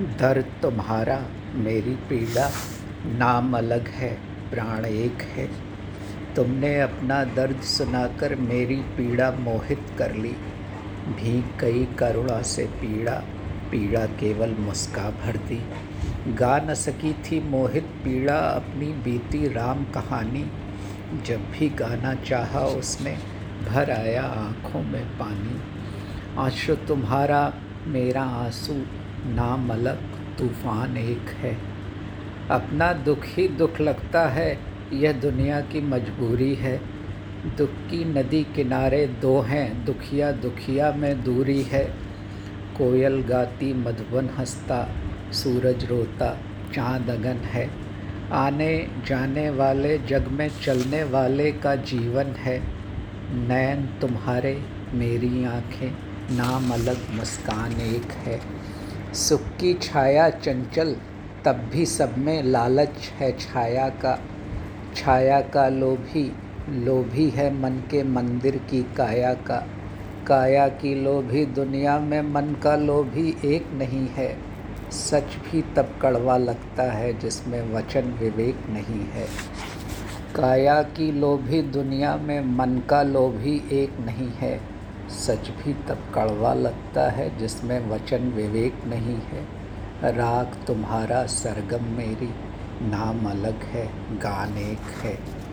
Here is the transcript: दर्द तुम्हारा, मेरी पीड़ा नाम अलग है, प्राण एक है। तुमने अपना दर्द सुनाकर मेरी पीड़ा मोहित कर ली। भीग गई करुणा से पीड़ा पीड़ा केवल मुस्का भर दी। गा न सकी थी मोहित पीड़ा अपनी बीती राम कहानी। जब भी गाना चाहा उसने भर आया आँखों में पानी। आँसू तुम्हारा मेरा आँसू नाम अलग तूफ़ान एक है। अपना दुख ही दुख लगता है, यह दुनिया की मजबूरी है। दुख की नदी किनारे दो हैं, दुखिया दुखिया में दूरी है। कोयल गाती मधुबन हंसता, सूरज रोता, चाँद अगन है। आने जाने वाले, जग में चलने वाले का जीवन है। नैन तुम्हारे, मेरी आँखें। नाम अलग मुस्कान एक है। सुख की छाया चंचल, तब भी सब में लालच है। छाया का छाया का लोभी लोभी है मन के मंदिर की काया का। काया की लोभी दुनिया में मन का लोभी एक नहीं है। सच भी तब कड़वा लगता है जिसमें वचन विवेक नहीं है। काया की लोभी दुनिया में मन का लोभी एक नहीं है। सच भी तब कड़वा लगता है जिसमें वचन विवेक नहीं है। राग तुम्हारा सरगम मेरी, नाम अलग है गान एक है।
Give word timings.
दर्द 0.00 0.46
तुम्हारा, 0.62 1.22
मेरी 1.54 1.90
पीड़ा 1.90 2.50
नाम 3.06 3.56
अलग 3.56 3.88
है, 3.88 4.18
प्राण 4.50 4.84
एक 4.84 5.22
है। 5.22 5.50
तुमने 6.36 6.80
अपना 6.80 7.24
दर्द 7.24 7.60
सुनाकर 7.60 8.34
मेरी 8.34 8.76
पीड़ा 8.76 9.30
मोहित 9.30 9.86
कर 9.98 10.14
ली। 10.14 10.36
भीग 11.06 11.60
गई 11.60 11.84
करुणा 11.84 12.42
से 12.42 12.64
पीड़ा 12.64 13.22
पीड़ा 13.70 14.06
केवल 14.06 14.56
मुस्का 14.58 15.10
भर 15.10 15.36
दी। 15.36 15.62
गा 16.32 16.58
न 16.58 16.74
सकी 16.74 17.12
थी 17.12 17.48
मोहित 17.48 17.84
पीड़ा 17.84 18.36
अपनी 18.36 18.86
बीती 18.86 19.52
राम 19.52 19.84
कहानी। 19.84 20.50
जब 21.26 21.50
भी 21.50 21.68
गाना 21.68 22.14
चाहा 22.14 22.60
उसने 22.60 23.18
भर 23.68 23.90
आया 23.90 24.22
आँखों 24.22 24.82
में 24.82 25.04
पानी। 25.04 25.60
आँसू 26.38 26.74
तुम्हारा 26.74 27.52
मेरा 27.86 28.22
आँसू 28.22 28.84
नाम 29.26 29.70
अलग 29.70 29.98
तूफ़ान 30.38 30.96
एक 30.96 31.28
है। 31.28 31.58
अपना 32.50 32.92
दुख 32.92 33.18
ही 33.24 33.48
दुख 33.48 33.80
लगता 33.80 34.28
है, 34.28 34.58
यह 34.92 35.12
दुनिया 35.12 35.60
की 35.60 35.80
मजबूरी 35.80 36.54
है। 36.54 36.80
दुख 37.58 37.70
की 37.70 38.04
नदी 38.04 38.44
किनारे 38.44 39.06
दो 39.06 39.40
हैं, 39.40 39.84
दुखिया 39.84 40.32
दुखिया 40.32 40.92
में 40.92 41.24
दूरी 41.24 41.62
है। 41.62 41.84
कोयल 42.78 43.22
गाती 43.22 43.74
मधुबन 43.74 44.30
हंसता, 44.38 44.88
सूरज 45.32 45.84
रोता, 45.84 46.38
चाँद 46.74 47.10
अगन 47.10 47.36
है। 47.36 47.70
आने 48.32 48.88
जाने 49.06 49.50
वाले, 49.50 49.98
जग 49.98 50.28
में 50.28 50.50
चलने 50.62 51.04
वाले 51.04 51.52
का 51.52 51.76
जीवन 51.76 52.24
है। 52.24 52.62
नैन 53.32 53.86
तुम्हारे, 54.00 54.62
मेरी 54.94 55.44
आँखें। 55.44 56.15
नाम 56.30 56.70
अलग 56.70 56.96
मुस्कान 57.10 57.72
एक 57.72 58.12
है। 58.12 58.40
सुख 59.14 59.40
की 59.40 59.74
छाया 59.74 60.30
चंचल, 60.30 60.96
तब 61.44 61.70
भी 61.72 61.86
सब 61.86 62.18
में 62.18 62.42
लालच 62.42 62.88
है। 62.88 63.38
छाया 63.38 63.88
का 63.88 64.18
छाया 64.96 65.40
का 65.40 65.68
लोभी 65.68 66.32
लोभी 66.68 67.30
है 67.30 67.54
मन 67.54 67.70
के 67.70 68.02
मंदिर 68.02 68.56
की 68.56 68.82
काया 68.82 69.34
का। 69.34 69.66
काया 70.26 70.68
की 70.68 70.94
लोभी 70.94 71.46
दुनिया 71.46 71.98
में 71.98 72.22
मन 72.22 72.56
का 72.62 72.76
लोभी 72.76 73.36
एक 73.44 73.66
नहीं 73.72 74.08
है। 74.08 74.38
सच 74.90 75.36
भी 75.36 75.62
तब 75.62 75.98
कड़वा 76.02 76.36
लगता 76.36 76.92
है 76.92 77.18
जिसमें 77.18 77.74
वचन 77.74 78.00
विवेक 78.00 78.56
नहीं 78.68 79.00
है। 79.00 79.26
काया 80.36 80.82
की 80.82 81.12
लोभी 81.12 81.62
दुनिया 81.62 82.16
में 82.16 82.40
मन 82.40 82.82
का 82.90 83.02
लोभी 83.02 83.62
एक 83.72 84.00
नहीं 84.00 84.30
है। 84.30 84.75
सच 85.08 85.48
भी 85.48 85.74
तब 85.74 85.98
कड़वा 86.14 86.54
लगता 86.54 87.10
है 87.10 87.38
जिसमें 87.38 87.90
वचन 87.90 88.18
विवेक 88.18 88.84
नहीं 88.84 89.16
है। 89.16 89.44
राग 90.16 90.56
तुम्हारा 90.66 91.26
सरगम 91.26 91.84
मेरी, 91.84 92.34
नाम 92.82 93.30
अलग 93.30 93.62
है 93.62 93.86
गान 94.18 94.58
एक 94.58 94.90
है। 95.02 95.45